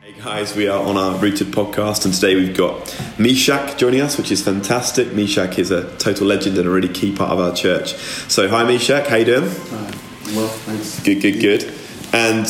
[0.00, 2.86] Hey guys, we are on our Rooted podcast, and today we've got
[3.18, 5.12] Mesack joining us, which is fantastic.
[5.12, 7.94] Mesack is a total legend and a really key part of our church.
[7.94, 9.50] So, hi Mesack, how you doing?
[9.50, 9.90] Hi.
[10.36, 11.00] Well, thanks.
[11.02, 11.74] Good, good, good.
[12.12, 12.46] And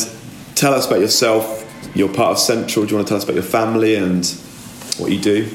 [0.55, 1.65] tell us about yourself.
[1.95, 2.85] You're part of Central.
[2.85, 4.25] Do you want to tell us about your family and
[4.97, 5.49] what you do?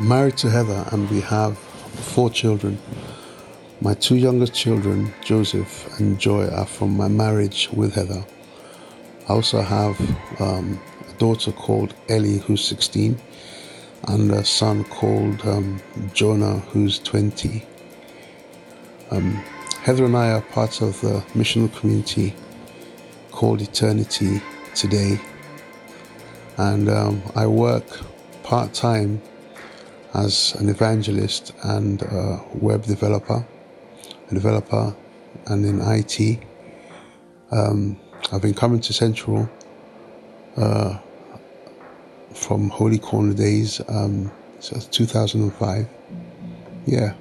[0.00, 2.78] Married to Heather, and we have four children.
[3.80, 8.24] My two youngest children, Joseph and Joy, are from my marriage with Heather.
[9.28, 10.00] I also have
[10.40, 13.16] um, a daughter called Ellie, who's 16,
[14.08, 15.80] and a son called um,
[16.12, 17.64] Jonah, who's 20.
[19.12, 19.34] Um,
[19.82, 22.34] Heather and I are part of the missional community
[23.30, 24.42] called Eternity
[24.74, 25.20] Today,
[26.56, 27.86] and um, I work
[28.42, 29.22] part time
[30.14, 33.46] as an evangelist and a web developer,
[34.28, 34.92] a developer,
[35.46, 36.40] and in IT.
[37.52, 37.96] Um,
[38.32, 39.48] I've been coming to Central
[40.56, 40.98] uh,
[42.34, 45.88] from Holy Corner days, um, so 2005.
[46.86, 47.14] Yeah.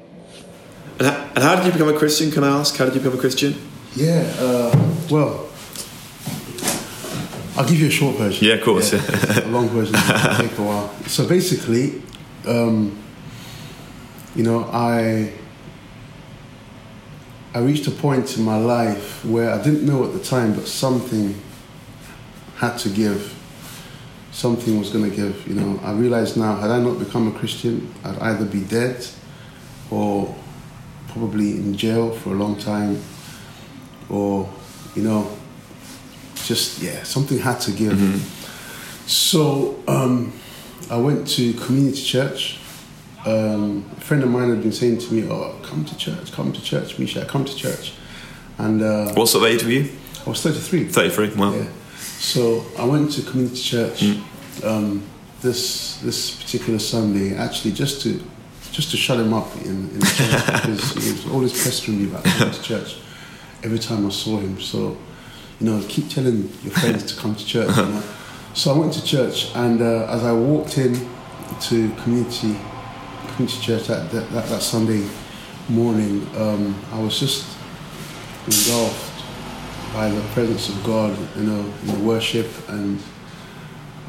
[0.99, 2.31] And how, and how did you become a Christian?
[2.31, 2.75] Can I ask?
[2.75, 3.55] How did you become a Christian?
[3.95, 5.49] Yeah, uh, well,
[7.58, 8.47] I'll give you a short version.
[8.47, 8.94] Yeah, of course.
[8.94, 9.94] a long version
[10.38, 10.89] take a while.
[11.08, 12.02] So basically,
[12.47, 12.97] um,
[14.36, 15.33] you know, I
[17.53, 20.67] I reached a point in my life where I didn't know at the time, but
[20.67, 21.36] something
[22.55, 23.38] had to give.
[24.31, 25.45] Something was going to give.
[25.47, 29.05] You know, I realize now, had I not become a Christian, I'd either be dead
[29.89, 30.33] or
[31.09, 33.02] probably in jail for a long time,
[34.09, 34.49] or
[34.95, 35.37] you know,
[36.45, 37.99] just yeah, something had to give.
[39.07, 40.31] So um,
[40.89, 42.57] I went to community church.
[43.25, 46.53] Um, a friend of mine had been saying to me, "Oh, come to church, come
[46.53, 47.93] to church, Misha, come to church."
[48.57, 49.89] And uh, What sort of age were you?
[50.25, 50.85] I was thirty-three.
[50.85, 51.35] 33.
[51.35, 51.53] Wow.
[51.53, 51.65] Yeah.
[52.22, 54.03] So I went to community church
[54.64, 55.03] um,
[55.41, 58.22] this this particular Sunday, actually just to
[58.72, 62.11] just to shut him up in, in the church because he was always pestering me
[62.11, 62.98] about coming to church
[63.64, 64.61] every time I saw him.
[64.61, 64.95] So
[65.59, 67.76] you know, keep telling your friends to come to church.
[67.76, 68.04] You know?
[68.53, 72.55] So I went to church, and uh, as I walked in to community
[73.33, 75.09] community church that that, that, that Sunday
[75.70, 77.48] morning, um, I was just
[78.45, 79.11] engulfed
[79.93, 82.47] by the presence of God, you know, in the worship.
[82.69, 83.02] And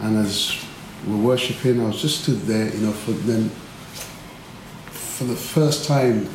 [0.00, 0.64] and as
[1.06, 3.48] we're worshiping, I was just stood there, you know, for then
[4.90, 6.28] for the first time,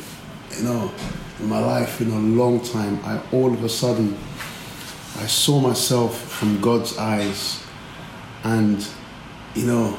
[0.56, 0.92] you know,
[1.40, 4.16] in my life in a long time, I all of a sudden
[5.18, 7.64] I saw myself from God's eyes.
[8.44, 8.86] And
[9.54, 9.98] you know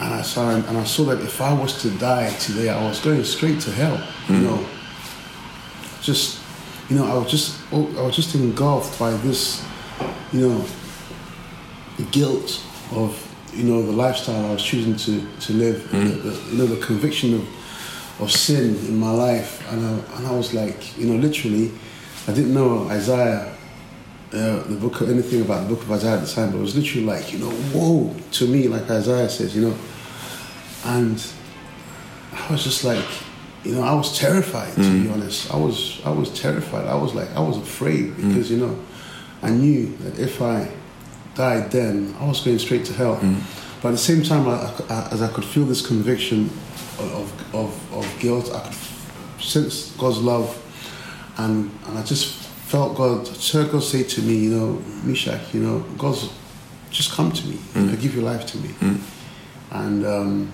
[0.00, 3.00] and I saw and I saw that if I was to die today, I was
[3.00, 3.96] going straight to hell,
[4.28, 4.44] you hmm.
[4.44, 4.66] know.
[6.02, 6.40] Just
[6.88, 9.64] you know, I was just oh, I was just engulfed by this,
[10.32, 10.64] you know,
[11.96, 12.62] the guilt
[12.92, 16.66] of you know the lifestyle I was choosing to to live, the, the, you know,
[16.66, 17.48] the conviction of
[18.20, 21.70] of sin in my life, and I, and I was like, you know, literally,
[22.26, 23.54] I didn't know Isaiah.
[24.30, 26.76] Uh, the book, anything about the book of Isaiah at the time, but it was
[26.76, 29.78] literally like, you know, whoa, to me, like Isaiah says, you know,
[30.84, 31.26] and
[32.34, 33.06] I was just like,
[33.64, 35.12] you know, I was terrified to be mm.
[35.12, 35.52] honest.
[35.52, 36.86] I was, I was terrified.
[36.86, 38.28] I was like, I was afraid mm.
[38.28, 38.78] because you know,
[39.42, 40.70] I knew that if I
[41.34, 43.16] died then, I was going straight to hell.
[43.16, 43.40] Mm.
[43.82, 46.46] But at the same time, I, I, as I could feel this conviction
[46.98, 48.74] of, of, of guilt, I could
[49.42, 50.56] sense God's love,
[51.38, 52.34] and and I just
[52.66, 56.30] felt God, heard God say to me, you know, Mesack, you know, God's
[56.90, 58.70] just come to me, you know, give your life to me,
[59.70, 60.06] and.
[60.06, 60.52] Um,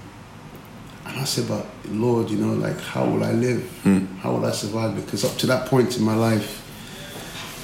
[1.14, 3.62] and I said, but Lord, you know, like, how will I live?
[3.84, 4.06] Hmm.
[4.16, 4.97] How will I survive?
[4.97, 6.60] Because up to that point in my life,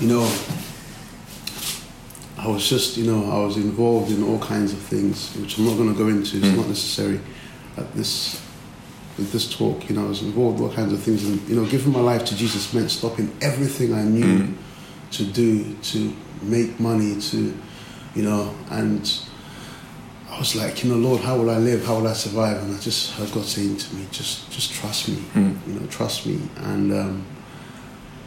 [0.01, 0.23] you know,
[2.39, 5.65] I was just, you know, I was involved in all kinds of things, which I'm
[5.65, 6.37] not going to go into.
[6.37, 6.59] It's hmm.
[6.59, 7.21] not necessary
[7.77, 8.41] at this
[9.19, 9.91] with this talk.
[9.91, 12.01] You know, I was involved in all kinds of things, and you know, giving my
[12.01, 14.55] life to Jesus meant stopping everything I knew hmm.
[15.11, 17.59] to do to make money, to,
[18.15, 19.05] you know, and
[20.41, 21.85] was like, you know, Lord, how will I live?
[21.85, 22.63] How will I survive?
[22.63, 25.17] And I just heard God saying to me, just, just trust me.
[25.17, 25.53] Hmm.
[25.67, 26.41] You know, trust me.
[26.57, 27.27] And um,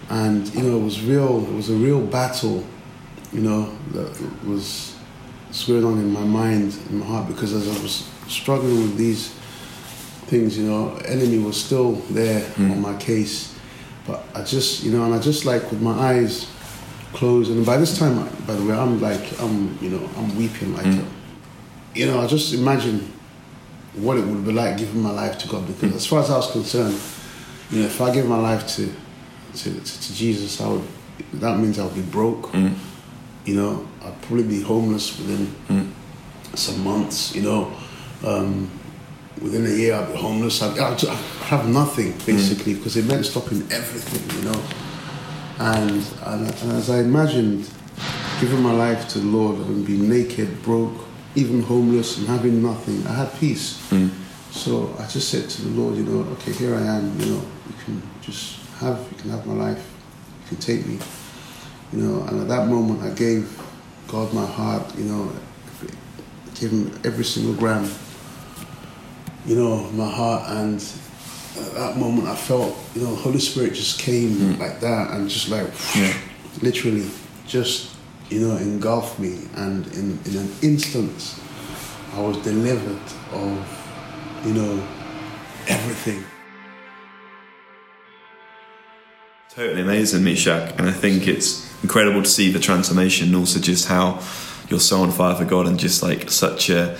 [0.09, 1.43] and you know, it was real.
[1.43, 2.63] It was a real battle.
[3.31, 4.95] You know, that was
[5.65, 9.29] going on in my mind, in my heart, because as I was struggling with these
[10.27, 12.71] things, you know, enemy was still there hmm.
[12.71, 13.57] on my case.
[14.05, 16.47] But I just, you know, and I just like with my eyes
[17.13, 20.75] closed, and by this time, by the way, I'm like, I'm, you know, I'm weeping
[20.75, 20.99] like, hmm.
[20.99, 21.22] a,
[21.93, 23.11] you know, I just imagine
[23.95, 26.37] what it would be like giving my life to God, because as far as I
[26.37, 26.99] was concerned,
[27.69, 28.91] you know, if I give my life to
[29.55, 30.83] to, to, to Jesus, I would.
[31.33, 32.51] That means I would be broke.
[32.53, 32.73] Mm.
[33.45, 35.89] You know, I'd probably be homeless within mm.
[36.57, 37.71] some months, you know.
[38.25, 38.69] Um,
[39.41, 40.61] within a year, I'd be homeless.
[40.61, 42.25] I'd, I'd, I'd have nothing mm.
[42.25, 44.63] basically because it meant stopping everything, you know.
[45.59, 47.69] And, and, and as I imagined
[48.39, 51.05] giving my life to the Lord and being naked, broke,
[51.35, 53.79] even homeless, and having nothing, I had peace.
[53.89, 54.09] Hmm.
[54.51, 57.19] So I just said to the Lord, you know, okay, here I am.
[57.19, 59.93] You know, you can just have, you can have my life,
[60.43, 60.99] you can take me.
[61.91, 63.59] You know, and at that moment, I gave
[64.07, 64.95] God my heart.
[64.95, 65.31] You know,
[66.55, 67.89] gave Him every single gram.
[69.45, 70.75] You know, my heart, and
[71.57, 74.61] at that moment, I felt, you know, Holy Spirit just came hmm.
[74.61, 76.13] like that, and just like, Yeah.
[76.61, 77.09] literally,
[77.47, 77.92] just
[78.33, 81.35] you know, engulfed me, and in in an instant,
[82.15, 83.79] I was delivered of
[84.45, 84.87] you know,
[85.67, 86.23] everything.
[89.49, 93.87] Totally amazing, Mesack, and I think it's incredible to see the transformation, and also just
[93.87, 94.19] how
[94.67, 96.97] you're so on fire for God, and just like such a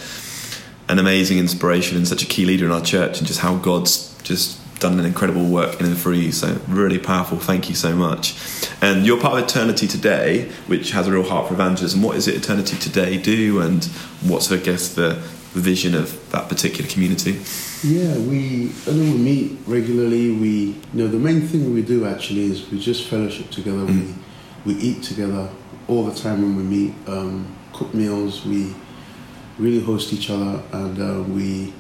[0.88, 4.16] an amazing inspiration and such a key leader in our church, and just how God's
[4.24, 6.32] just done an incredible work in and through you.
[6.32, 7.40] So really powerful.
[7.40, 8.36] Thank you so much.
[8.82, 12.02] And you're part of Eternity Today, which has a real heart for evangelism.
[12.04, 13.84] What is it Eternity Today do, and
[14.22, 15.14] what's I guess the
[15.54, 17.40] vision of that particular community?
[17.84, 20.32] Yeah, we I know we meet regularly.
[20.32, 23.86] We you know the main thing we do actually is we just fellowship together.
[23.86, 24.14] We
[24.66, 25.50] we eat together
[25.88, 26.94] all the time when we meet.
[27.08, 28.46] Um, cook meals.
[28.46, 28.76] We
[29.58, 31.74] really host each other, and uh, we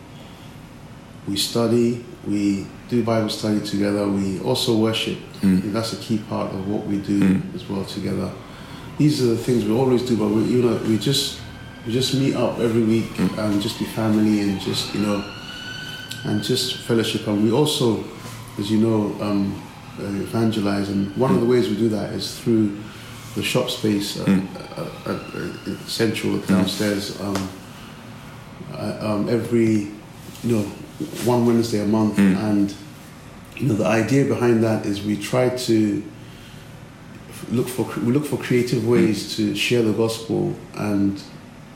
[1.28, 2.04] we study.
[2.26, 4.07] We do Bible study together.
[4.07, 5.18] We also worship.
[5.42, 8.31] And that's a key part of what we do as well together.
[8.98, 11.42] These are the things we always do, but we you know we just
[11.86, 15.34] we just meet up every week and just be family and just you know
[16.25, 17.28] and just fellowship.
[17.28, 18.04] And we also,
[18.57, 19.62] as you know, um,
[20.00, 20.90] evangelize.
[20.90, 22.80] And one of the ways we do that is through
[23.36, 24.42] the shop space uh,
[24.78, 27.19] uh, uh, uh, central downstairs.
[27.19, 27.50] Um,
[28.74, 29.92] uh, um, every
[30.44, 30.63] you know
[31.25, 32.74] one Wednesday a month, and
[33.58, 36.04] you know the idea behind that is we try to
[37.52, 41.22] look for we look for creative ways to share the gospel and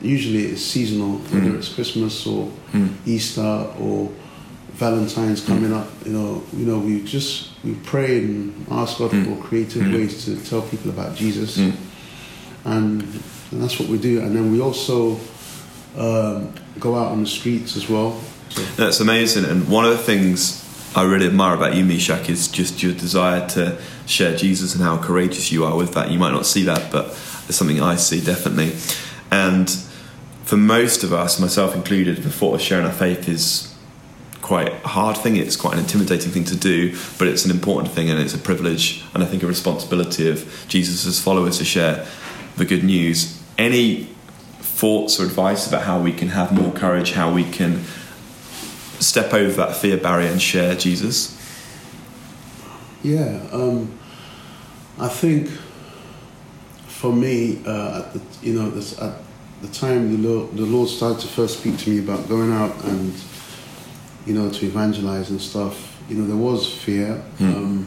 [0.00, 1.38] usually it's seasonal hmm.
[1.38, 2.88] whether it's christmas or hmm.
[3.04, 4.10] easter or
[4.72, 5.52] valentine's hmm.
[5.52, 9.82] coming up you know you know we just we pray and ask god for creative
[9.92, 11.58] ways to tell people about jesus.
[12.64, 13.02] And,
[13.52, 14.20] and that's what we do.
[14.20, 15.18] And then we also
[15.96, 18.20] um, go out on the streets as well.
[18.50, 19.44] So, That's amazing.
[19.44, 23.46] And one of the things I really admire about you, Mesack, is just your desire
[23.50, 26.10] to share Jesus and how courageous you are with that.
[26.10, 27.08] You might not see that, but
[27.48, 28.72] it's something I see definitely.
[29.30, 29.70] And
[30.44, 33.74] for most of us, myself included, the thought of sharing our faith is
[34.40, 35.36] quite a hard thing.
[35.36, 38.38] It's quite an intimidating thing to do, but it's an important thing and it's a
[38.38, 42.06] privilege and I think a responsibility of Jesus' followers to share
[42.56, 43.42] the good news.
[43.58, 44.04] Any
[44.60, 47.84] thoughts or advice about how we can have more courage, how we can
[49.00, 51.36] step over that fear barrier and share Jesus?
[53.02, 53.92] Yeah, um,
[54.98, 55.48] I think
[56.86, 59.14] for me, uh, at the, you know, this, at
[59.62, 62.84] the time the Lord, the Lord started to first speak to me about going out
[62.84, 63.14] and,
[64.26, 65.96] you know, to evangelize and stuff.
[66.08, 67.22] You know, there was fear.
[67.40, 67.86] Um,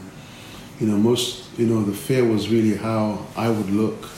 [0.80, 4.08] you know, most, you know, the fear was really how I would look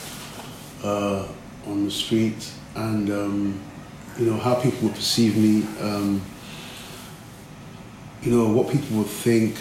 [0.83, 1.27] uh,
[1.67, 3.61] on the street and, um,
[4.19, 5.67] you know, how people would perceive me.
[5.81, 6.23] Um,
[8.25, 9.57] you know what people would think.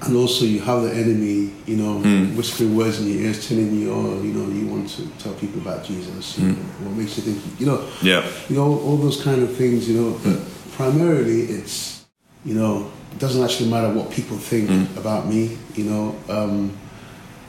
[0.00, 2.36] And also you have the enemy you know hmm.
[2.36, 5.60] whispering words in your ears telling you oh you know you want to tell people
[5.60, 6.38] about jesus.
[6.38, 8.24] You know, what makes you think you know Yeah.
[8.48, 10.20] you know all those kind of things you know.
[10.22, 10.38] But
[10.76, 12.06] primarily it's
[12.44, 16.70] you know it doesn't actually matter what people think about me you know um,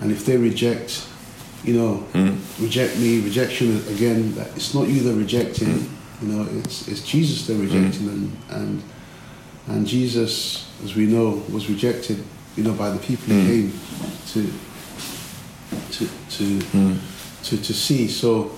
[0.02, 1.08] and if they reject
[1.64, 2.04] you know
[2.60, 5.88] reject me rejection again it's not you they're rejecting
[6.22, 8.84] you know it's it's jesus they're rejecting and and
[9.70, 12.24] and Jesus, as we know, was rejected,
[12.56, 13.48] you know, by the people he hmm.
[13.48, 13.80] came
[14.28, 14.52] to
[15.92, 16.96] to to, hmm.
[17.44, 18.08] to to see.
[18.08, 18.52] So,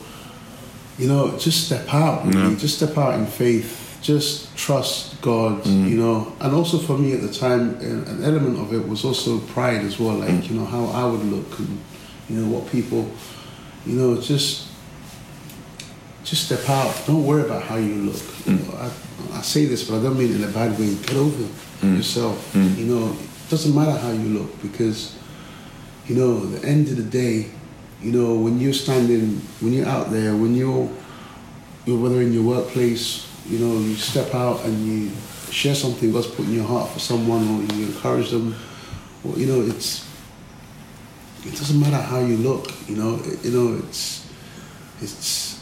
[0.98, 2.56] you know, just step out, really.
[2.56, 5.88] just step out in faith, just trust God, hmm.
[5.88, 6.34] you know.
[6.39, 9.82] And also for me at the time, an an element of it was also pride
[9.82, 11.77] as well, like you know how I would look and
[12.30, 13.12] you know what people,
[13.86, 14.71] you know, just
[16.32, 16.96] just step out.
[17.06, 18.16] Don't worry about how you look.
[18.16, 18.60] Mm.
[18.60, 20.96] You know, I, I say this, but I don't mean it in a bad way.
[20.96, 21.44] Get over
[21.82, 21.98] mm.
[21.98, 22.54] yourself.
[22.54, 22.78] Mm.
[22.78, 25.20] You know, it doesn't matter how you look because,
[26.08, 27.52] you know, at the end of the day,
[28.02, 30.90] you know, when you're standing, when you're out there, when you're,
[31.86, 35.12] you're whether in your workplace, you know, you step out and you
[35.52, 38.56] share something God's put in your heart for someone, or you encourage them,
[39.26, 40.08] or you know, it's.
[41.44, 42.72] It doesn't matter how you look.
[42.88, 44.32] You know, it, you know, it's,
[45.02, 45.61] it's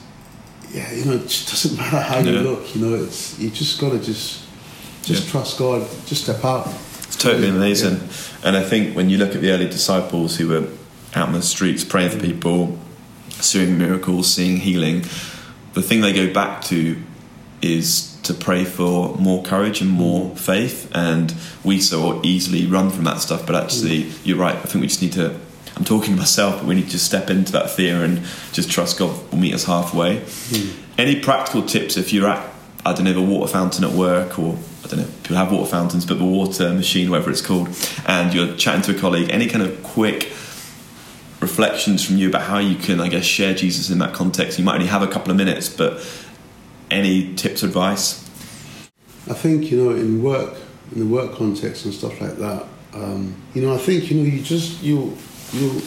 [0.72, 2.76] yeah, you know, it just doesn't matter how you look.
[2.76, 4.44] You know, it's you just gotta just
[5.04, 5.32] just Yeah.
[5.32, 5.88] trust God.
[6.06, 6.68] Just step out.
[7.04, 8.00] It's totally amazing.
[8.44, 10.68] And I think when you look at the early disciples who were
[11.16, 12.22] out in the streets praying for mm.
[12.22, 12.78] people,
[13.30, 15.02] seeing miracles, seeing healing,
[15.74, 16.98] the thing they go back to
[17.62, 20.38] is to pray for more courage and more mm.
[20.38, 20.90] faith.
[20.94, 21.34] And
[21.64, 23.46] we so easily run from that stuff.
[23.46, 24.26] But actually, mm.
[24.26, 24.56] you're right.
[24.56, 25.40] I think we just need to.
[25.80, 28.22] I'm talking to myself, but we need to step into that fear and
[28.52, 30.22] just trust God will meet us halfway.
[30.98, 32.54] Any practical tips if you're at,
[32.86, 35.70] I don't know, the water fountain at work, or I don't know, people have water
[35.70, 37.70] fountains, but the water machine, whatever it's called,
[38.06, 40.24] and you're chatting to a colleague, any kind of quick
[41.40, 44.60] reflections from you about how you can, I guess, share Jesus in that context?
[44.60, 46.06] You might only have a couple of minutes, but
[46.92, 48.26] any tips or advice?
[49.30, 50.56] I think you know in work
[50.92, 52.66] in the work context and stuff like that.
[52.94, 55.16] Um, you know, I think you know you just you
[55.54, 55.82] you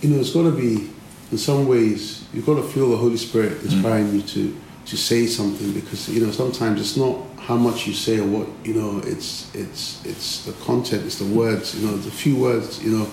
[0.00, 0.90] you know it's going to be
[1.30, 3.64] in some ways you've got to feel the Holy Spirit mm.
[3.64, 7.92] inspiring you to to say something because you know sometimes it's not how much you
[7.92, 11.96] say or what you know it's it's it's the content it's the words you know
[11.96, 13.10] the few words you know.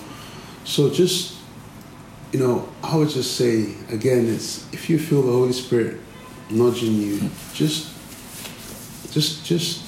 [0.64, 1.36] So just
[2.32, 6.00] you know I would just say again it's if you feel the Holy Spirit
[6.50, 7.54] nudging you mm.
[7.54, 7.92] just
[9.12, 9.84] just just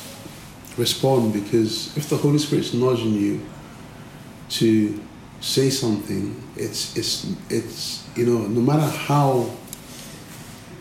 [0.76, 3.40] respond because if the Holy Spirit's nudging you
[4.50, 5.00] to
[5.40, 9.50] say something, it's it's it's you know no matter how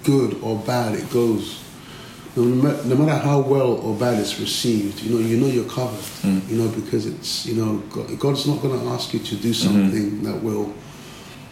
[0.04, 1.62] good or bad it goes,
[2.36, 6.04] no, no matter how well or bad it's received, you know you know you're covered.
[6.24, 6.50] Mm.
[6.50, 9.54] You know because it's you know God, God's not going to ask you to do
[9.54, 10.74] something that will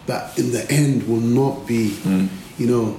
[0.06, 2.28] that in the end will not be Mm.
[2.58, 2.98] you know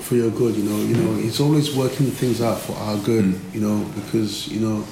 [0.00, 0.56] for your good.
[0.56, 3.38] You know you know He's always working things out for our good.
[3.52, 4.84] You know because you know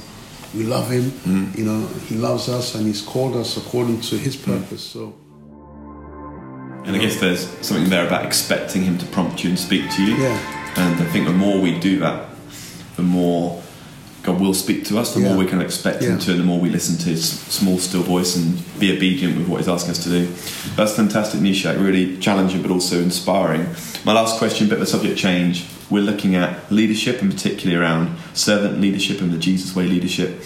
[0.55, 1.11] we love Him.
[1.25, 1.59] Mm.
[1.59, 4.47] You know He loves us and He's called us according to His mm.
[4.47, 4.83] purpose.
[4.83, 5.15] So.
[6.85, 10.03] And I guess there's something there about expecting him to prompt you and speak to
[10.03, 10.17] you.
[10.17, 10.73] Yeah.
[10.77, 12.31] And I think the more we do that,
[12.97, 13.63] the more
[14.23, 16.61] God will speak to us, the more we can expect Him to, and the more
[16.61, 20.03] we listen to His small, still voice and be obedient with what He's asking us
[20.05, 20.27] to do.
[20.77, 21.79] That's fantastic, Mesack.
[21.79, 23.67] Really challenging, but also inspiring.
[24.05, 25.67] My last question, bit of a subject change.
[25.89, 30.43] We're looking at leadership, and particularly around servant leadership and the Jesus way leadership.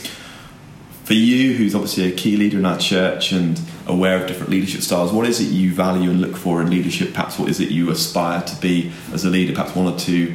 [1.05, 4.81] For you, who's obviously a key leader in our church and aware of different leadership
[4.81, 7.13] styles, what is it you value and look for in leadership?
[7.13, 9.53] Perhaps what is it you aspire to be as a leader?
[9.53, 10.35] Perhaps one or two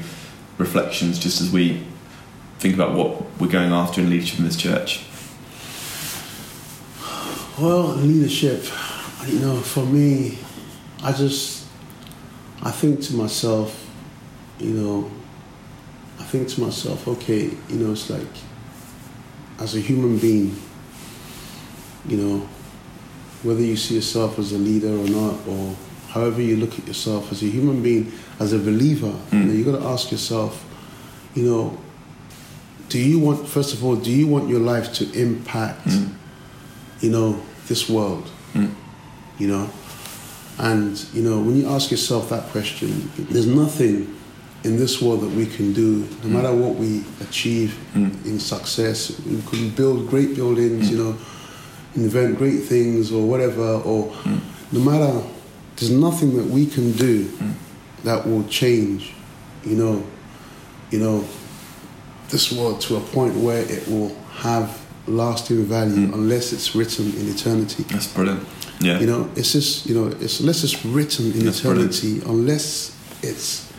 [0.59, 1.81] reflections just as we
[2.59, 5.05] think about what we're going after in leadership in this church.
[7.57, 8.63] Well, leadership,
[9.25, 10.37] you know, for me,
[11.01, 11.67] I just,
[12.61, 13.89] I think to myself,
[14.59, 15.11] you know,
[16.19, 18.27] I think to myself, okay, you know, it's like,
[19.59, 20.57] as a human being,
[22.07, 22.39] you know,
[23.43, 25.75] whether you see yourself as a leader or not, or
[26.09, 29.47] however you look at yourself as a human being, as a believer, you hmm.
[29.47, 30.65] know, you got to ask yourself,
[31.35, 31.77] you know,
[32.89, 36.07] do you want, first of all, do you want your life to impact, hmm.
[36.99, 38.29] you know, this world?
[38.53, 38.73] Mm.
[39.37, 39.69] You know?
[40.57, 44.15] And, you know, when you ask yourself that question, there's nothing
[44.63, 46.33] in this world that we can do, no hmm.
[46.33, 48.25] matter what we achieve Mm.
[48.25, 49.19] in success.
[49.25, 50.95] We can build great buildings, hmm.
[50.95, 51.17] you know,
[51.95, 54.11] invent great things or whatever, or
[54.71, 55.21] no matter,
[55.75, 57.29] there's nothing that we can do
[58.03, 59.13] that will change,
[59.65, 60.03] you know,
[60.91, 61.23] you know,
[62.29, 66.13] this world to a point where it will have lasting value mm.
[66.13, 67.83] unless it's written in eternity.
[67.83, 68.47] That's brilliant.
[68.79, 68.99] Yeah.
[68.99, 71.95] You know, it's just you know, it's unless it's written in That's brilliant.
[71.95, 73.71] eternity, unless it's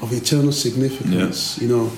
[0.00, 1.58] of eternal significance.
[1.60, 1.92] You know,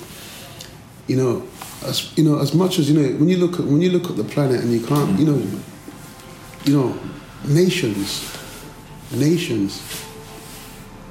[1.07, 1.47] you know,
[1.85, 4.11] as you know, as much as you know, when you look at when you look
[4.11, 5.19] at the planet and you can't, mm.
[5.19, 5.61] you know,
[6.64, 6.99] you know,
[7.47, 8.26] nations,
[9.12, 9.80] nations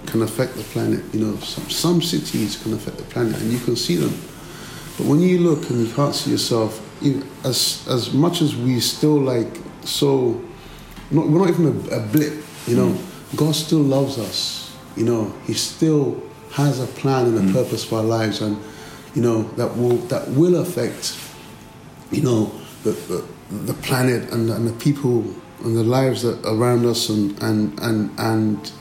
[0.07, 1.03] can affect the planet.
[1.13, 4.13] You know, some some cities can affect the planet, and you can see them.
[4.99, 6.85] But when you look and you can't see yourself,
[7.45, 9.47] as as much as we still like
[9.85, 10.41] so,
[11.09, 12.43] not, we're not even a, a blip.
[12.67, 13.35] You know, hmm.
[13.37, 14.75] God still loves us.
[14.97, 17.53] You know, He still has a plan and a hmm.
[17.53, 18.57] purpose for our lives, and
[19.15, 21.17] you know that will that will affect.
[22.11, 22.51] You know,
[22.83, 23.25] the the,
[23.55, 25.23] the planet and, and the people
[25.63, 28.71] and the lives that around us and and and and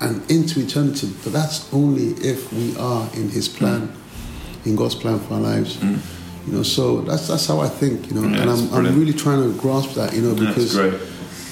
[0.00, 1.12] and into eternity.
[1.22, 4.03] But that's only if we are in His plan, hmm.
[4.64, 5.76] In God's plan for our lives.
[5.76, 5.98] Mm.
[6.46, 8.08] You know, so that's that's how I think.
[8.08, 10.12] You know, Yeah, and I'm, I'm really trying to grasp that.
[10.14, 10.94] You know, because great.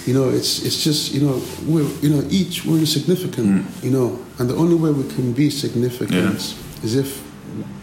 [0.06, 3.64] you know it's it's just you know we're you know each we're insignificant.
[3.64, 3.84] Mm.
[3.84, 6.36] You know, and the only way we can be significant
[6.82, 7.22] is if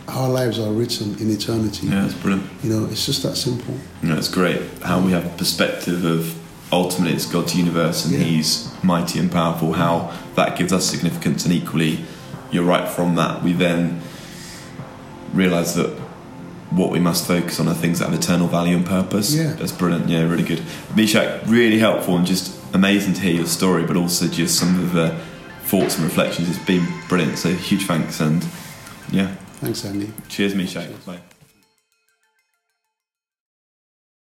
[0.07, 1.87] our lives are written in eternity.
[1.87, 2.49] Yeah, that's brilliant.
[2.63, 3.75] You know, it's just that simple.
[4.03, 6.35] Yeah, it's great how we have a perspective of
[6.71, 8.23] ultimately it's God's universe and Yeah.
[8.23, 9.73] He's mighty and powerful.
[9.73, 11.99] How that gives us significance, and equally
[12.51, 12.87] you're right.
[12.87, 14.01] From that, we then
[15.33, 15.89] realise that
[16.71, 19.33] what we must focus on are things that have eternal value and purpose.
[19.33, 19.53] Yeah.
[19.53, 20.07] That's brilliant.
[20.07, 20.61] Yeah, really good.
[20.95, 24.93] Mesack, really helpful and just amazing to hear your story, but also just some of
[24.93, 25.19] the
[25.63, 26.49] thoughts and reflections.
[26.49, 27.37] It's been brilliant.
[27.39, 28.45] So huge thanks and
[29.11, 30.11] yeah, Thanks, Andy.
[30.27, 30.89] cheers, Mesack.
[31.05, 31.19] Bye.